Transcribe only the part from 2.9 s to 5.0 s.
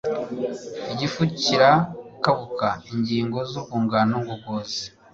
ingingo zurwungano ngogozi